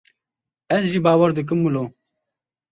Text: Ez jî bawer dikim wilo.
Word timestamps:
Ez 0.77 0.83
jî 0.91 0.99
bawer 1.05 1.31
dikim 1.37 1.59
wilo. 1.65 1.85